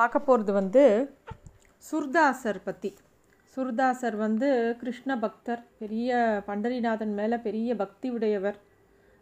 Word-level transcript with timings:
பார்க்க 0.00 0.26
போகிறது 0.26 0.52
வந்து 0.52 0.82
சுர்தாசர் 1.84 2.58
பற்றி 2.64 2.90
சுர்தாசர் 3.56 4.16
வந்து 4.16 4.48
கிருஷ்ண 4.80 5.12
பக்தர் 5.18 5.62
பெரிய 5.78 6.10
பண்டரிநாதன் 6.48 7.14
மேலே 7.18 7.36
பெரிய 7.46 7.70
பக்தி 7.80 8.08
உடையவர். 8.10 8.58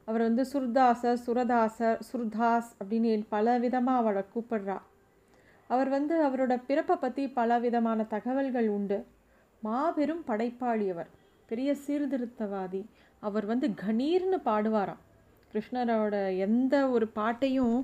அவர் 0.08 0.22
வந்து 0.26 0.42
சுர்தாசர் 0.52 1.18
சுரதாசர் 1.24 1.98
சுர்தாஸ் 2.08 2.70
அப்படின்னு 2.80 3.12
பல 3.28 3.56
விதமாக 3.58 4.00
அவளை 4.02 4.22
கூப்பிடுறா. 4.34 4.78
அவர் 5.70 5.88
வந்து 5.88 6.14
அவரோட 6.28 6.54
பிறப்பை 6.68 6.96
பற்றி 6.96 7.24
பல 7.38 7.58
விதமான 7.58 8.06
தகவல்கள் 8.14 8.68
உண்டு. 8.68 8.98
மாபெரும் 9.62 10.22
படைப்பாளி 10.24 10.86
அவர் 10.90 11.10
பெரிய 11.48 11.70
சீர்திருத்தவாதி. 11.84 12.82
அவர் 13.22 13.46
வந்து 13.46 13.68
கணீர்னு 13.84 14.40
பாடுவாராம். 14.50 15.02
கிருஷ்ணரோட 15.52 16.16
எந்த 16.46 16.74
ஒரு 16.88 17.08
பாட்டையும் 17.18 17.78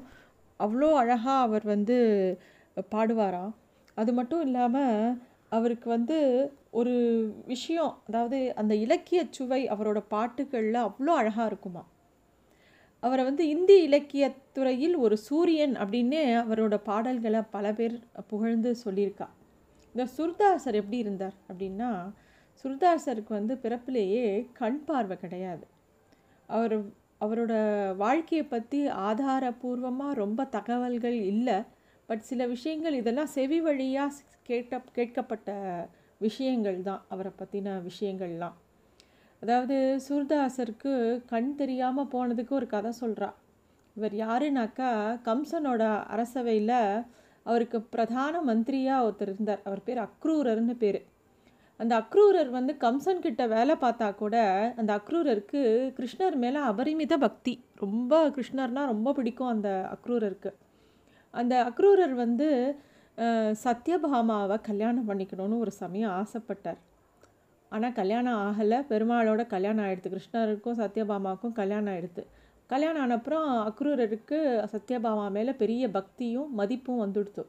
அவ்வளோ 0.60 0.90
அழகாக 1.02 1.44
அவர் 1.46 1.64
வந்து 1.74 1.98
பாடுவாராம் 2.76 3.52
அது 3.96 4.12
மட்டும் 4.12 4.40
இல்லாமல் 4.40 5.16
அவருக்கு 5.48 5.88
வந்து 5.88 6.18
ஒரு 6.70 6.94
விஷயம் 7.46 7.92
அதாவது 8.06 8.38
அந்த 8.54 8.74
இலக்கிய 8.74 9.20
சுவை 9.30 9.60
அவரோட 9.68 9.98
பாட்டுகளில் 10.08 10.80
அவ்வளோ 10.86 11.12
அழகாக 11.14 11.46
இருக்குமா. 11.46 11.82
அவரை 13.02 13.22
வந்து 13.24 13.44
இந்தி 13.48 13.76
இலக்கியத்துறையில் 13.88 14.96
ஒரு 14.96 15.16
சூரியன் 15.16 15.74
அப்படின்னே 15.76 16.22
அவரோட 16.42 16.74
பாடல்களை 16.84 17.42
பல 17.50 17.72
பேர் 17.72 17.96
புகழ்ந்து 18.26 18.70
சொல்லியிருக்கா. 18.84 19.28
இந்த 19.94 20.04
சுர்தாசர் 20.16 20.78
எப்படி 20.80 20.98
இருந்தார் 20.98 21.36
அப்படின்னா 21.48 21.90
சுர்தாசருக்கு 22.64 23.28
வந்து 23.28 23.54
பிறப்பிலேயே 23.54 24.26
கண் 24.52 24.80
பார்வை 24.84 25.16
கிடையாது. 25.16 25.64
அவர் 26.48 26.76
அவரோட 27.20 27.54
வாழ்க்கையை 27.96 28.44
பற்றி 28.46 28.80
ஆதாரபூர்வமாக 28.88 30.14
ரொம்ப 30.14 30.44
தகவல்கள் 30.44 31.18
இல்லை. 31.32 31.56
பட் 32.08 32.24
சில 32.30 32.46
விஷயங்கள் 32.46 32.94
இதெல்லாம் 32.94 33.30
செவி 33.36 33.60
வழியாக 33.60 34.22
கேட்ட 34.48 34.80
கேட்கப்பட்ட 34.96 35.50
விஷயங்கள் 36.20 36.78
தான் 36.82 37.04
அவரை 37.08 37.32
பற்றின 37.38 37.76
விஷயங்கள்லாம். 37.90 38.56
அதாவது 39.42 39.76
சூர்தாசருக்கு 40.08 40.92
கண் 41.32 41.54
தெரியாமல் 41.54 42.10
போனதுக்கு 42.12 42.52
ஒரு 42.58 42.66
கதை 42.66 42.92
சொல்கிறா 43.00 43.30
இவர் 43.96 44.14
யாருனாக்கா 44.14 44.90
கம்சனோட 45.28 45.82
அரசவையில் 46.14 46.78
அவருக்கு 47.46 47.78
பிரதான 47.94 48.40
மந்திரியாக 48.40 49.04
ஒருத்தர் 49.06 49.30
இருந்தார். 49.32 49.60
அவர் 49.64 49.82
பேர் 49.82 50.00
அக்ரூரர்னு 50.06 50.74
பேர். 50.74 51.00
அந்த 51.80 51.92
அக்ரூரர் 52.02 52.50
வந்து 52.50 52.72
கம்சன் 52.80 53.24
கிட்ட 53.26 53.46
வேலை 53.46 53.74
பார்த்தா 53.80 54.14
கூட 54.14 54.36
அந்த 54.76 54.90
அக்ரூரருக்கு 54.98 55.60
கிருஷ்ணர் 55.98 56.36
மேலே 56.36 56.60
அபரிமித 56.70 57.14
பக்தி. 57.18 57.54
ரொம்ப 57.74 58.28
கிருஷ்ணர்னால் 58.28 58.92
ரொம்ப 58.94 59.12
பிடிக்கும் 59.12 59.52
அந்த 59.54 59.70
அக்ரூரருக்கு. 59.96 60.52
அந்த 61.40 61.54
அக்ரூரர் 61.68 62.14
வந்து 62.24 62.48
சத்யபாமாவை 63.64 64.56
கல்யாணம் 64.68 65.08
பண்ணிக்கணும்னு 65.08 65.62
ஒரு 65.64 65.72
சமயம் 65.82 66.14
ஆசைப்பட்டார். 66.20 66.80
ஆனால் 67.72 67.96
கல்யாணம் 67.98 68.40
ஆகலை. 68.46 68.78
பெருமாளோட 68.90 69.42
கல்யாணம் 69.52 69.84
ஆகிடுது 69.86 70.12
கிருஷ்ணருக்கும் 70.14 70.78
சத்யபாமாவுக்கும் 70.82 71.54
கல்யாணம் 71.60 71.92
ஆகிடுது 71.94 72.24
கல்யாணம் 72.72 73.02
ஆனப்புறம் 73.04 73.46
அக்ரூரருக்கு 73.68 74.38
சத்யபாமா 74.72 75.24
மேலே 75.36 75.52
பெரிய 75.62 75.84
பக்தியும் 75.96 76.50
மதிப்பும் 76.60 77.02
வந்துடுத்து 77.04 77.42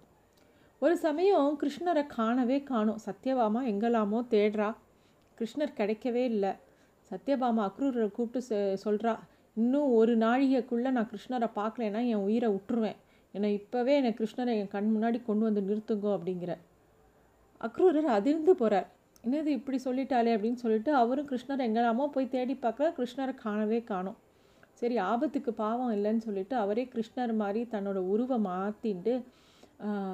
ஒரு 0.82 0.96
சமயம் 1.04 1.52
கிருஷ்ணரை 1.62 2.04
காணவே 2.16 2.58
காணும். 2.72 3.00
சத்யபாமா 3.06 3.62
எங்கெல்லாமோ 3.72 4.20
தேடுறா. 4.34 4.70
கிருஷ்ணர் 5.38 5.78
கிடைக்கவே 5.80 6.24
இல்லை. 6.32 6.52
சத்யபாமா 7.12 7.62
அக்ரூரரை 7.70 8.08
கூப்பிட்டு 8.18 8.60
சொல்கிறா 8.86 9.14
இன்னும் 9.58 9.90
ஒரு 10.00 10.14
நாழிகைக்குள்ளே 10.24 10.90
நான் 10.98 11.10
கிருஷ்ணரை 11.12 11.50
பார்க்கலன்னா 11.60 12.02
என் 12.14 12.26
உயிரை 12.28 12.48
விட்டுருவேன் 12.54 13.00
என்னை 13.36 13.50
இப்போவே 13.60 13.94
என்னை 14.00 14.12
கிருஷ்ணரை 14.20 14.54
என் 14.62 14.74
கண் 14.76 14.92
முன்னாடி 14.96 15.20
கொண்டு 15.30 15.44
வந்து 15.48 15.62
நிறுத்துங்கோ 15.70 16.12
அப்படிங்கிற. 16.18 16.52
அக்ரூரர் 17.62 18.10
அதிர்ந்து 18.18 18.54
போகிறார் 18.62 18.88
என்னது 19.24 19.50
இப்படி 19.60 19.78
சொல்லிட்டாலே 19.86 20.34
அப்படின்னு 20.36 20.62
சொல்லிட்டு 20.64 20.92
அவரும் 21.02 21.30
கிருஷ்ணர் 21.32 21.66
எங்கெல்லாமோ 21.68 22.06
போய் 22.16 22.34
தேடி 22.36 22.56
பார்க்க 22.66 22.96
கிருஷ்ணரை 22.98 23.34
காணவே 23.46 23.80
காணும். 23.92 24.18
சரி 24.82 24.96
ஆபத்துக்கு 25.12 25.52
பாவம் 25.64 25.94
இல்லைன்னு 25.98 26.26
சொல்லிட்டு 26.28 26.56
அவரே 26.64 26.84
கிருஷ்ணர் 26.94 27.34
மாதிரி 27.42 27.62
தன்னோட 27.74 28.00
உருவை 28.14 28.38
மாற்றிட்டு 28.48 29.14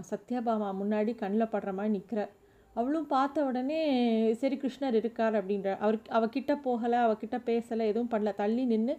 சத்யபாமா 0.10 0.70
முன்னாடி 0.82 1.12
கண்ணில் 1.22 1.52
படுற 1.54 1.72
மாதிரி 1.78 1.94
நிற்கிறார் 1.98 2.32
அவளும் 2.76 3.08
பார்த்த 3.14 3.44
உடனே 3.50 3.80
சரி 4.42 4.56
கிருஷ்ணர் 4.64 4.96
இருக்கார் 5.00 5.36
அப்படின்ற 5.40 5.70
அவர் 5.86 5.98
அவகிட்ட 6.18 6.52
போகலை 6.66 7.00
அவகிட்ட 7.08 7.38
பேசலை 7.50 7.86
எதுவும் 7.92 8.12
பண்ணல. 8.14 8.32
தள்ளி 8.42 8.64
நின்று 8.72 8.96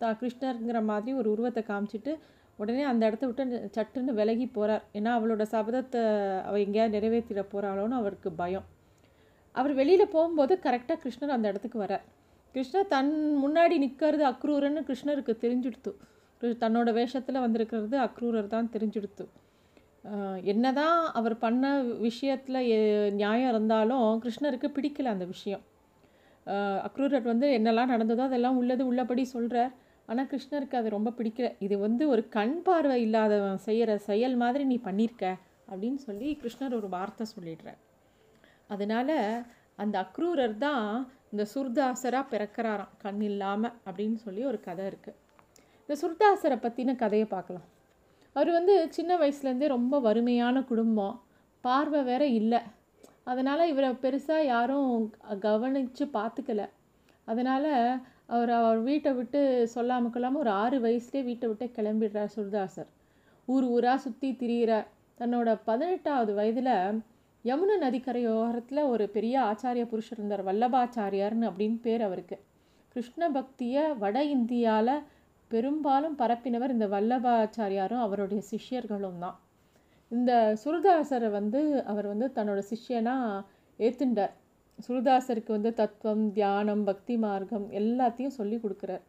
தான் 0.00 0.18
கிருஷ்ணருங்கிற 0.22 0.78
மாதிரி 0.90 1.12
ஒரு 1.20 1.28
உருவத்தை 1.34 1.62
காமிச்சிட்டு 1.70 2.12
உடனே 2.58 2.82
அந்த 2.90 3.02
இடத்த 3.08 3.24
விட்டு 3.28 3.60
சட்டுன்னு 3.76 4.12
விலகி 4.18 4.46
போகிறார் 4.56 4.84
ஏன்னா 4.98 5.10
அவளோட 5.18 5.42
சபதத்தை 5.54 6.02
அவள் 6.48 6.64
எங்கேயாவது 6.66 6.94
நிறைவேற்றிட 6.96 7.42
போகிறாளோன்னு 7.52 7.98
அவருக்கு 8.00 8.30
பயம். 8.40 8.66
அவர் 9.54 9.72
வெளியில் 9.80 10.12
போகும்போது 10.14 10.54
கரெக்டாக 10.66 10.98
கிருஷ்ணர் 11.04 11.36
அந்த 11.36 11.46
இடத்துக்கு 11.52 11.78
வரார் 11.84 12.04
கிருஷ்ணர் 12.54 12.90
தன் 12.94 13.12
முன்னாடி 13.44 13.76
நிற்கிறது 13.84 14.24
அக்ரூரன்னு 14.30 14.80
கிருஷ்ணருக்கு 14.88 15.34
தெரிஞ்சுடுத்து. 15.44 15.92
தன்னோட 16.62 16.88
வேஷத்தில் 16.98 17.44
வந்திருக்கிறது 17.44 17.96
அக்ரூரர் 18.06 18.52
தான் 18.54 18.70
தெரிஞ்சுடுத்து. 18.74 19.24
என்னதான் 20.52 20.98
அவர் 21.18 21.36
பண்ண 21.44 21.66
விஷயத்தில் 22.06 22.60
நியாயம் 23.20 23.50
இருந்தாலும் 23.52 24.06
கிருஷ்ணருக்கு 24.24 24.68
பிடிக்கல 24.76 25.12
அந்த 25.16 25.26
விஷயம். 25.34 25.62
அக்ரூரர் 26.86 27.30
வந்து 27.32 27.48
என்னெல்லாம் 27.58 27.92
நடந்ததோ 27.94 28.22
அதெல்லாம் 28.28 28.58
உள்ளது 28.60 28.82
உள்ளபடி 28.90 29.24
சொல்கிறார் 29.34 29.72
ஆனால் 30.08 30.28
கிருஷ்ணருக்கு 30.32 30.76
அது 30.80 30.88
ரொம்ப 30.96 31.10
பிடிக்கல. 31.18 31.48
இது 31.66 31.74
வந்து 31.86 32.04
ஒரு 32.14 32.22
கண் 32.36 32.56
பார்வை 32.66 32.96
இல்லாதவன் 33.06 33.64
செய்கிற 33.68 33.90
செயல் 34.08 34.36
மாதிரி 34.42 34.64
நீ 34.72 34.76
பண்ணியிருக்க 34.88 35.26
அப்படின்னு 35.70 36.00
சொல்லி 36.08 36.28
கிருஷ்ணர் 36.42 36.78
ஒரு 36.80 36.88
வார்த்தை 36.96 37.26
சொல்லிடுறார். 37.34 37.80
அதனால் 38.74 39.16
அந்த 39.82 39.94
அக்ரூரர் 40.04 40.56
தான் 40.66 40.86
இந்த 41.32 41.44
சுர்தாசராக 41.54 42.24
பிறக்கிறாராம் 42.32 42.94
கண் 43.04 43.22
இல்லாமல் 43.30 43.76
அப்படின்னு 43.86 44.18
சொல்லி 44.26 44.42
ஒரு 44.50 44.58
கதை 44.66 44.84
இருக்குது 44.90 45.18
இந்த 45.82 45.94
சுர்தாசரை 46.02 46.56
பற்றின 46.64 46.94
கதையை 47.02 47.26
பார்க்கலாம். 47.34 47.66
அவர் 48.36 48.50
வந்து 48.58 48.74
சின்ன 48.96 49.12
வயசுலேருந்தே 49.22 49.68
ரொம்ப 49.76 49.94
வறுமையான 50.08 50.56
குடும்பம். 50.70 51.16
பார்வை 51.64 52.00
வேற 52.10 52.22
இல்லை. 52.40 52.60
அதனால் 53.30 53.70
இவரை 53.72 53.90
பெருசாக 54.04 54.48
யாரும் 54.52 54.92
கவனித்து 55.46 56.04
பார்த்துக்கல 56.16 56.62
அதனால் 57.28 57.68
அவர் 58.32 58.52
அவர் 58.58 58.80
வீட்டை 58.88 59.10
விட்டு 59.18 59.40
சொல்லாமல் 59.74 60.12
கொள்ளாமல் 60.14 60.42
ஒரு 60.44 60.50
ஆறு 60.62 60.76
வயசுலேயே 60.84 61.22
வீட்டை 61.28 61.46
விட்டே 61.50 61.66
கிளம்பிடுறார் 61.78 62.34
சுர்தாசர். 62.36 62.90
ஊர் 63.48 63.64
ஊராக 63.74 63.98
சுற்றி 64.04 64.28
திரியிறார். 64.42 64.88
தன்னோட 65.20 65.48
பதினெட்டாவது 65.64 66.32
வயதில் 66.34 66.74
யமுன 67.44 67.76
நதிக்கரையோரத்தில் 67.84 68.82
ஒரு 68.92 69.04
பெரிய 69.08 69.34
ஆச்சாரிய 69.50 69.84
புருஷர் 69.92 70.18
இருந்தார் 70.18 70.44
வல்லபாச்சாரியார்னு 70.48 71.48
அப்படின்னு 71.50 71.78
பேர் 71.86 72.02
அவருக்கு. 72.08 72.36
கிருஷ்ண 72.96 73.28
பக்தியை 73.30 73.84
வட 74.02 74.18
இந்தியாவில் 74.36 75.04
பெரும்பாலும் 75.50 76.18
பரப்பினவர் 76.20 76.74
இந்த 76.76 76.86
வல்லபாச்சாரியாரும் 76.94 78.04
அவருடைய 78.06 78.42
சிஷ்யர்களும் 78.50 79.18
தான். 79.24 79.36
இந்த 80.10 80.32
சுருதாசரை 80.62 81.28
வந்து 81.38 81.60
அவர் 81.92 82.06
வந்து 82.12 82.26
தன்னோட 82.36 82.60
சிஷ்யனாக 82.70 83.44
ஏற்றுண்டார் 83.78 84.34
சுருதாசருக்கு 84.86 85.50
வந்து 85.56 85.70
தத்துவம் 85.74 86.24
தியானம் 86.32 86.84
பக்தி 86.84 87.16
மார்க்கம் 87.16 87.66
எல்லாத்தையும் 87.80 88.36
சொல்லி 88.38 88.56
கொடுக்குறார். 88.56 89.04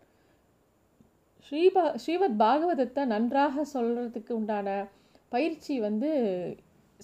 ஸ்ரீபா 1.45 1.83
ஸ்ரீவத் 1.95 2.37
பாகவதத்தை 2.41 3.05
நன்றாக 3.05 3.65
சொல்கிறதுக்கு 3.73 4.31
உண்டான 4.31 4.67
பயிற்சி 5.29 5.73
வந்து 5.79 6.09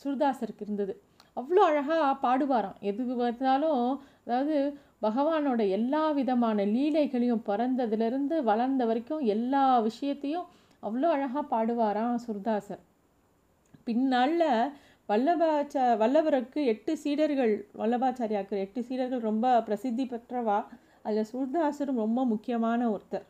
சுருதாசருக்கு 0.04 0.64
இருந்தது. 0.66 0.94
அவ்வளோ 1.38 1.62
அழகாக 1.70 2.06
பாடுவாராம். 2.26 2.78
எது 2.82 3.16
வந்தாலும் 3.16 3.84
அதாவது 4.26 4.56
பகவானோட 5.02 5.62
எல்லா 5.70 6.04
விதமான 6.12 6.66
லீலைகளையும் 6.76 7.46
பிறந்ததுலேருந்து 7.50 8.38
வளர்ந்த 8.44 8.86
வரைக்கும் 8.86 9.24
எல்லா 9.36 9.64
விஷயத்தையும் 9.80 10.48
அவ்வளோ 10.84 11.08
அழகாக 11.16 11.44
பாடுவாராம் 11.54 12.24
சுருதாசர். 12.26 12.82
பின்னால் 13.88 14.40
வல்லபாச்சா 15.10 15.84
வல்லவருக்கு 16.02 16.60
எட்டு 16.66 16.94
சீடர்கள் 16.98 17.54
வல்லபாச்சாரியாக்கு 17.78 18.56
எட்டு 18.58 18.82
சீடர்கள் 18.84 19.28
ரொம்ப 19.30 19.46
பிரசித்தி 19.68 20.04
பெற்றவா? 20.04 20.58
அதில் 21.06 21.30
சுர்தாசரும் 21.32 22.02
ரொம்ப 22.04 22.26
முக்கியமான 22.26 22.82
ஒருத்தர். 22.90 23.26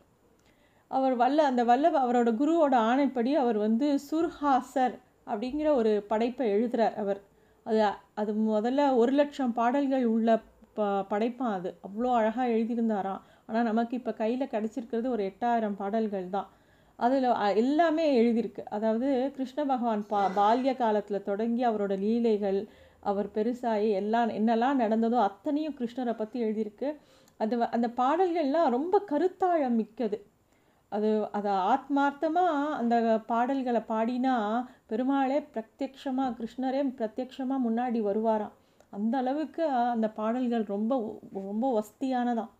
அவர் 0.90 1.14
வல்ல 1.14 1.46
அந்த 1.46 1.62
வல்லவ 1.64 1.98
அவரோட 2.04 2.30
குருவோட 2.40 2.74
ஆணைப்படி 2.90 3.32
அவர் 3.34 3.58
வந்து 3.58 3.86
சுர்ஹாசர் 4.10 4.94
அப்படிங்கிற 5.26 5.68
ஒரு 5.74 5.92
படைப்பை 6.08 6.46
எழுதுகிறார் 6.50 6.94
அவர். 6.94 7.20
அது 7.66 7.80
அது 8.14 8.30
முதல்ல 8.52 8.96
ஒரு 8.96 9.12
லட்சம் 9.12 9.52
பாடல்கள் 9.52 10.06
உள்ள 10.14 10.30
ப 10.76 10.82
படைப்பான் 11.12 11.56
அது. 11.58 11.70
அவ்வளோ 11.86 12.10
அழகாக 12.20 12.52
எழுதியிருந்தாராம். 12.56 13.22
ஆனால் 13.46 13.68
நமக்கு 13.70 13.94
இப்போ 13.96 14.12
கையில் 14.12 14.52
கிடச்சிருக்கிறது 14.54 15.08
ஒரு 15.08 15.22
எட்டாயிரம் 15.30 15.78
பாடல்கள் 15.80 16.34
தான். 16.36 16.48
அதில் 17.04 17.26
எல்லாமே 17.62 18.06
எழுதியிருக்கு. 18.20 18.62
அதாவது 18.76 19.08
கிருஷ்ண 19.36 19.60
பகவான் 19.64 20.02
பா 20.12 20.20
பால்ய 20.38 20.72
காலத்தில் 20.76 21.26
தொடங்கி 21.28 21.62
அவரோட 21.66 21.94
லீலைகள் 22.04 22.58
அவர் 23.10 23.28
பெருசாகி 23.36 23.88
எல்லாம் 24.00 24.30
என்னெல்லாம் 24.38 24.80
நடந்ததோ 24.82 25.18
அத்தனையும் 25.28 25.76
கிருஷ்ணரை 25.78 26.14
பற்றி 26.16 26.38
எழுதியிருக்கு. 26.44 26.88
அது 27.40 27.54
அந்த 27.76 27.88
பாடல்கள்லாம் 28.00 28.74
ரொம்ப 28.76 28.96
கருத்தாழம் 29.10 29.78
மிக்கது. 29.80 30.18
அது 30.92 31.10
அதை 31.38 31.52
ஆத்மார்த்தமாக 31.72 32.70
அந்த 32.80 32.94
பாடல்களை 33.32 33.82
பாடினா 33.92 34.34
பெருமாளே 34.90 35.38
பிரத்யக்ஷமாக 35.54 36.34
கிருஷ்ணரே 36.38 36.80
பிரத்யக்ஷமாக 36.98 37.64
முன்னாடி 37.66 38.00
வருவாராம். 38.08 38.54
அந்த 38.90 39.14
அளவுக்கு 39.22 39.64
அந்த 39.94 40.06
பாடல்கள் 40.20 40.64
ரொம்ப 40.74 40.92
ரொம்ப 41.40 41.66
வசதியானதான் 41.78 42.50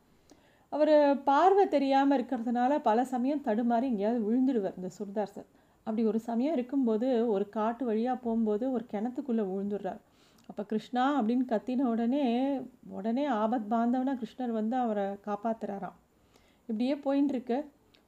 அவர் 0.72 1.22
பார்வை 1.22 1.68
தெரியாமல் 1.68 2.18
இருக்கிறதுனால 2.18 2.78
பல 2.82 3.04
சமயம் 3.04 3.44
தடுமாறி 3.44 3.86
எங்கேயாவது 3.92 4.20
விழுந்துடுவார் 4.26 4.76
இந்த 4.76 4.90
சுர்தாசர் 4.98 5.48
அப்படி 5.86 6.06
ஒரு 6.06 6.20
சமயம் 6.20 6.52
இருக்கும்போது 6.52 7.28
ஒரு 7.28 7.48
காட்டு 7.48 7.84
வழியாக 7.84 8.18
போகும்போது 8.18 8.72
ஒரு 8.72 8.84
கிணத்துக்குள்ளே 8.92 9.44
விழுந்துடுறார். 9.50 10.00
அப்போ 10.46 10.62
கிருஷ்ணா 10.62 11.22
அப்படின்னு 11.22 11.44
கத்தின 11.48 11.82
உடனே 11.82 12.24
உடனே 12.88 13.28
ஆபத் 13.28 13.68
பாந்தவனா 13.70 14.14
கிருஷ்ணர் 14.22 14.50
வந்து 14.50 14.76
அவரை 14.76 15.04
காப்பாத்துறாராம். 15.26 15.96
இப்படியே 16.68 16.94
போயின்னு 16.94 17.28
இருக்கு 17.28 17.58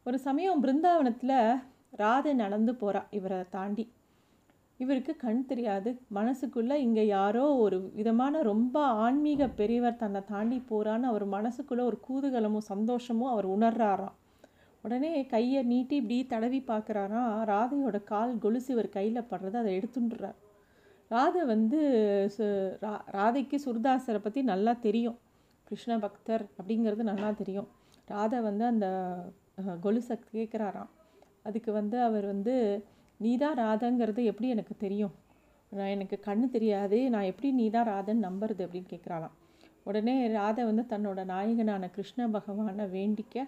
ஒரு 0.04 0.18
சமயம் 0.18 0.62
பிருந்தாவனத்தில் 0.64 1.60
ராதை 1.98 2.34
நடந்து 2.34 2.72
போகிறா 2.72 3.02
இவரை 3.10 3.44
தாண்டி. 3.50 3.84
இவருக்கு 4.80 5.12
கண் 5.16 5.42
தெரியாது. 5.50 5.90
மனசுக்குள்ளே 6.18 6.76
இங்கே 6.86 7.04
யாரோ 7.06 7.44
ஒரு 7.64 7.76
விதமான 7.98 8.42
ரொம்ப 8.50 8.76
ஆன்மீக 9.04 9.48
பெரியவர் 9.60 10.00
தன்னை 10.02 10.20
தாண்டி 10.32 10.58
போகிறான்னு 10.70 11.10
அவர் 11.10 11.24
மனசுக்குள்ளே 11.36 11.82
ஒரு 11.90 11.98
கூதுகலமும் 12.08 12.68
சந்தோஷமும் 12.72 13.32
அவர் 13.34 13.48
உணர்றாராம். 13.56 14.16
உடனே 14.84 15.10
கையை 15.32 15.60
நீட்டி 15.72 15.96
இப்படி 16.00 16.16
தடவி 16.32 16.60
பார்க்குறாராம் 16.70 17.34
ராதையோட 17.50 17.98
கால் 18.04 18.32
கொலுசு 18.44 18.70
இவர் 18.74 18.88
கையில் 18.96 19.28
படுறது 19.30 19.56
அதை 19.60 19.72
எடுத்துட்டுறார் 19.78 20.38
ராதை 21.10 21.42
வந்து 21.52 21.78
சு 22.36 22.44
ரா 22.84 22.92
ராதைக்கு 23.16 23.56
சுர்தாசரை 23.64 24.20
பற்றி 24.24 24.40
நல்லா 24.50 24.72
தெரியும். 24.86 25.18
கிருஷ்ண 25.68 25.92
பக்தர் 26.04 26.44
அப்படிங்கிறது 26.58 27.02
நல்லா 27.10 27.30
தெரியும். 27.40 27.68
ராதை 28.08 28.38
வந்து 28.48 28.64
அந்த 28.72 28.86
கொலுசை 29.84 30.16
கேட்குறாராம் 30.32 30.90
அதுக்கு 31.48 31.70
வந்து 31.72 31.96
அவர் 32.08 32.26
வந்து 32.32 32.54
நீதான் 33.26 33.58
ராதங்கிறது 33.58 34.22
எப்படி 34.30 34.48
எனக்கு 34.48 34.74
தெரியும்? 34.84 35.14
நான் 35.72 35.92
எனக்கு 35.94 36.16
கண்ணு 36.26 36.46
தெரியாது. 36.56 36.98
நான் 37.10 37.28
எப்படி 37.30 37.50
நீதான் 37.60 37.88
ராதன் 37.92 38.24
நம்புறது 38.24 38.62
அப்படின்னு 38.64 38.90
கேட்குறாளாம் 38.94 39.36
உடனே 39.84 40.16
ராதை 40.38 40.62
வந்து 40.68 40.84
தன்னோட 40.92 41.20
நாயகனான 41.24 41.84
கிருஷ்ண 41.90 42.28
பகவானை 42.28 42.84
வேண்டிக்க 42.96 43.46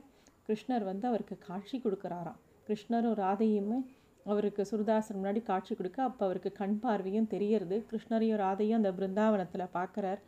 கிருஷ்ணர் 0.49 0.85
வந்து 0.85 1.05
அவருக்கு 1.09 1.37
காட்சி 1.49 1.77
கொடுக்குறாராம். 1.79 2.41
கிருஷ்ணரும் 2.69 3.19
ராதையுமே 3.25 3.79
அவருக்கு 4.27 4.63
சுருதாசன் 4.71 5.19
முன்னாடி 5.19 5.41
காட்சி 5.43 5.73
கொடுக்க 5.75 5.99
அப்போ 6.03 6.23
அவருக்கு 6.27 6.51
கண் 6.61 6.79
பார்வையும் 6.79 7.31
தெரியறது. 7.35 7.77
கிருஷ்ணரையும் 7.91 8.41
ராதையும் 8.45 8.79
அந்த 8.81 8.93
பிருந்தாவனத்தில் 8.99 9.73
பார்க்குறார் 9.77 10.21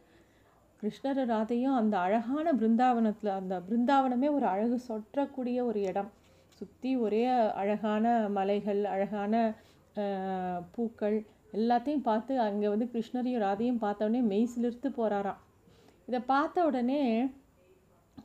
கிருஷ்ணர் 0.82 1.20
ராதையும் 1.32 1.76
அந்த 1.80 1.94
அழகான 1.98 2.46
பிருந்தாவனத்தில் 2.52 3.32
அந்த 3.40 3.54
பிருந்தாவனமே 3.68 4.28
ஒரு 4.38 4.46
அழகு 4.46 4.78
சொற்றக்கூடிய 4.88 5.58
ஒரு 5.70 5.80
இடம். 5.90 6.10
சுற்றி 6.58 6.90
ஒரே 7.04 7.22
அழகான 7.62 8.04
மலைகள் 8.36 8.82
அழகான 8.94 9.34
பூக்கள் 10.74 11.18
எல்லாத்தையும் 11.52 12.06
பார்த்து 12.10 12.32
அங்கே 12.46 12.68
வந்து 12.72 12.86
கிருஷ்ணரையும் 12.94 13.42
ராதையும் 13.46 13.82
பார்த்தோடனே 13.84 14.20
மெய் 14.30 14.52
சிலிர்த்து 14.54 14.88
போகிறாராம் 14.98 15.42
இதை 16.08 16.20
பார்த்த 16.32 16.64
உடனே 16.68 17.00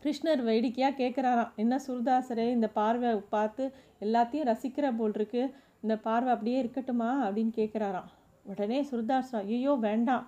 கிருஷ்ணர் 0.04 0.42
வேடிக்கையாக 0.50 0.98
கேட்குறாராம் 1.02 1.54
என்ன 1.56 1.74
சுருதாசரே 1.88 2.46
இந்த 2.56 2.68
பார்வை 2.80 3.10
பார்த்து 3.36 3.64
எல்லாத்தையும் 4.02 4.50
ரசிக்கிற 4.52 4.86
போல் 5.00 5.16
இருக்கு. 5.20 5.42
இந்த 5.84 5.96
பார்வை 6.08 6.30
அப்படியே 6.36 6.58
இருக்கட்டுமா? 6.64 7.10
அப்படின்னு 7.26 7.54
கேட்குறாராம் 7.60 8.10
உடனே 8.46 8.80
சுருதாசர் 8.92 9.50
ஐயோ 9.56 9.74
வேண்டாம். 9.88 10.26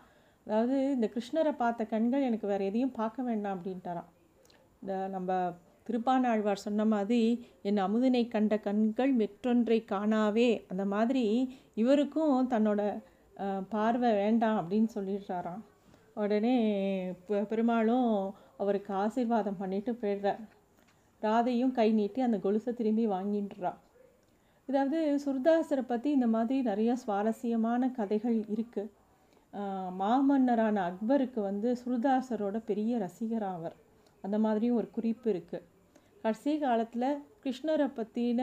அதாவது 0.48 0.78
இந்த 0.96 1.08
கிருஷ்ணரை 1.16 1.54
பார்த்த 1.64 1.86
கண்கள் 1.94 2.28
எனக்கு 2.30 2.48
வேறு 2.52 2.68
எதையும் 2.70 2.98
பார்க்க 3.00 3.28
வேண்டாம் 3.30 3.56
அப்படின்ட்டாராம். 3.58 4.10
இந்த 4.82 4.94
நம்ம 5.16 5.30
திருப்பானாழ்வார் 5.88 6.66
சொன்ன 6.66 6.82
மாதிரி 6.94 7.22
என் 7.70 7.84
அமுதினை 7.86 8.24
கண்ட 8.28 8.54
கண்கள் 8.68 9.14
மெற்றொன்றை 9.22 9.80
காணாவே. 9.92 10.50
அந்த 10.72 10.84
மாதிரி 10.94 11.26
இவருக்கும் 11.82 12.50
தன்னோட 12.54 12.82
பார்வை 13.70 14.12
வேண்டாம் 14.22 14.60
அப்படின்னு 14.62 14.90
சொல்லிடுறாராம். 14.98 15.64
உடனே 16.24 16.58
பெருமாளும் 17.52 18.10
அவருக்கு 18.62 18.92
ஆசீர்வாதம் 19.04 19.62
பண்ணிட்டு 19.62 19.92
போயிடுறார். 20.02 20.44
ராதையும் 21.22 21.76
கை 21.78 21.90
நீட்டி 22.00 22.22
அந்த 22.22 22.38
கொலுசை 22.46 22.72
திரும்பி 22.74 23.06
வாங்கின்றா 23.08 23.72
இதாவது 24.70 25.00
சுர்தாசரை 25.24 25.84
பற்றி 25.86 26.10
இந்த 26.18 26.28
மாதிரி 26.28 26.58
நிறைய 26.70 26.92
சுவாரஸ்யமான 27.02 27.90
கதைகள் 27.98 28.38
இருக்குது 28.54 28.92
மாமன்னரான 30.02 30.78
அக்பருக்கு 30.90 31.40
வந்து 31.42 31.70
சுர்தாசரோட 31.82 32.58
பெரிய 32.70 32.98
ரசிகர் 32.98 33.48
அவர் 33.50 33.76
அந்த 34.24 34.38
மாதிரியும் 34.46 34.80
ஒரு 34.82 34.88
குறிப்பு 34.92 35.28
இருக்குது 35.34 35.68
கடைசி 36.24 36.52
காலத்தில் 36.58 37.10
கிருஷ்ணரை 37.44 37.88
பற்றின 37.98 38.42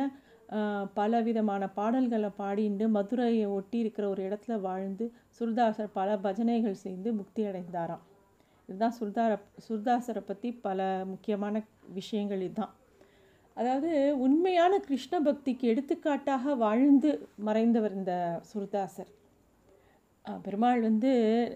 பல 0.94 1.20
விதமான 1.26 1.62
பாடல்களை 1.76 2.30
பாடிண்டு 2.38 2.84
மதுரையை 2.88 3.44
ஒட்டி 3.56 3.78
இருக்கிற 3.78 4.04
ஒரு 4.08 4.22
இடத்துல 4.28 4.54
வாழ்ந்து 4.60 5.04
சுர்தாசர் 5.38 5.90
பல 5.92 6.16
பஜனைகள் 6.24 6.82
செய்து 6.84 7.08
முக்தி 7.12 7.42
அடைந்தாராம். 7.44 8.02
இதுதான் 8.68 8.96
சுர்தார 8.98 9.32
சுர்தாசரை 9.68 10.22
பற்றி 10.26 10.48
பல 10.66 10.80
முக்கியமான 11.04 11.62
விஷயங்கள் 11.92 12.42
இதுதான். 12.48 12.74
அதாவது 13.56 13.90
உண்மையான 14.26 14.74
கிருஷ்ண 14.78 15.14
பக்திக்கு 15.20 15.64
எடுத்துக்காட்டாக 15.72 16.54
வாழ்ந்து 16.64 17.10
மறைந்தவர் 17.46 17.96
இந்த 18.00 18.14
சுர்தாசர் 18.52 19.10
பெருமாள் 20.24 20.80
வந்து 20.80 21.12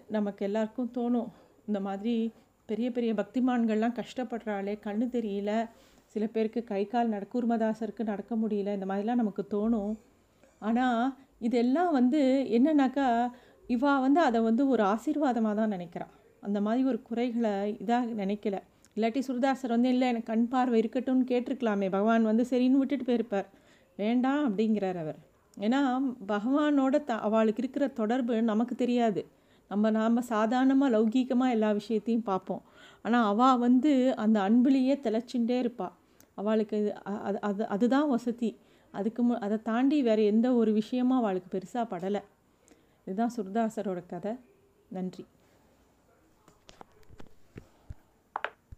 நமக்கு 0.08 0.42
எல்லாருக்கும் 0.44 0.92
தோணும் 0.96 1.30
இந்த 1.66 1.80
மாதிரி 1.80 2.14
பெரிய 2.68 2.88
பெரிய 2.90 3.12
பக்திமான்கள்லாம் 3.14 3.98
கஷ்டப்படுறாளே 4.00 4.74
கண்ணு 4.86 5.06
தெரியல 5.16 5.50
சில 6.14 6.24
பேருக்கு 6.34 6.60
கை 6.72 6.82
கால் 6.92 7.12
நடக்கூர்மதாசருக்கு 7.14 8.02
நடக்க 8.10 8.32
முடியல 8.42 8.74
இந்த 8.76 8.86
மாதிரிலாம் 8.90 9.20
நமக்கு 9.22 9.42
தோணும். 9.54 9.94
ஆனால் 10.68 11.00
இதெல்லாம் 11.46 11.90
வந்து 11.98 12.20
என்னன்னாக்கா 12.56 13.06
இவா 13.74 13.92
வந்து 14.04 14.20
அதை 14.28 14.40
வந்து 14.48 14.62
ஒரு 14.72 14.82
ஆசீர்வாதமாக 14.92 15.54
தான் 15.60 15.74
நினைக்கிறான் 15.76 16.12
அந்த 16.46 16.58
மாதிரி 16.66 16.82
ஒரு 16.90 16.98
குறைகளை 17.08 17.52
இதாக 17.82 18.14
நினைக்கல. 18.22 18.56
இல்லாட்டி 18.96 19.20
சுரதாசர் 19.28 19.74
வந்து 19.76 19.90
இல்லை 19.94 20.06
எனக்கு 20.12 20.30
கண் 20.32 20.46
பார்வை 20.52 20.76
இருக்கட்டும்னு 20.82 21.24
கேட்டிருக்கலாமே 21.30 21.88
பகவான் 21.94 22.30
வந்து 22.30 22.44
சரின்னு 22.50 22.80
விட்டுட்டு 22.80 23.06
போயிருப்பார். 23.08 23.48
வேண்டாம் 23.98 24.42
அப்படிங்கிறார் 24.48 24.98
அவர். 25.04 25.18
ஏன்னா 25.56 25.80
பகவானோட 26.32 26.94
த 27.08 27.16
அவளுக்கு 27.26 27.62
இருக்கிற 27.62 27.86
தொடர்பு 28.00 28.36
நமக்கு 28.52 28.76
தெரியாது. 28.84 29.22
நம்ம 29.70 29.90
நாம் 29.98 30.28
சாதாரணமாக 30.32 30.92
லௌகீகமாக 30.96 31.54
எல்லா 31.56 31.72
விஷயத்தையும் 31.80 32.26
பார்ப்போம். 32.30 32.62
ஆனால் 33.04 33.28
அவள் 33.32 33.60
வந்து 33.66 33.92
அந்த 34.24 34.38
அன்புலேயே 34.48 34.96
திளைச்சுட்டே 35.04 35.58
இருப்பாள் 35.64 35.94
அவளுக்கு 36.34 36.94
அது 37.02 37.40
அது 37.40 37.68
அதுதான் 37.68 38.08
வசதி. 38.08 38.56
அதுக்கு 38.90 39.22
மு 39.22 39.38
அதை 39.38 39.62
தாண்டி 39.62 40.02
வேறு 40.02 40.24
எந்த 40.24 40.52
ஒரு 40.54 40.72
விஷயமும் 40.72 41.16
அவளுக்கு 41.16 41.58
பெருசாக 41.58 41.76
படலை. 41.76 42.22
இதுதான் 43.04 43.32
சுர்தாசரோட 43.36 44.02
கதை. 44.06 44.32
நன்றி. 44.88 45.26